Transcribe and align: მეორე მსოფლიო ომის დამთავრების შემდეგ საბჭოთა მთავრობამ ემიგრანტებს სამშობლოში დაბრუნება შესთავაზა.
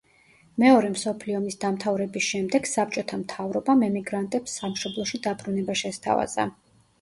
მეორე 0.61 0.87
მსოფლიო 0.93 1.35
ომის 1.39 1.57
დამთავრების 1.65 2.25
შემდეგ 2.27 2.69
საბჭოთა 2.69 3.19
მთავრობამ 3.25 3.85
ემიგრანტებს 3.89 4.57
სამშობლოში 4.63 5.21
დაბრუნება 5.29 5.79
შესთავაზა. 5.85 6.49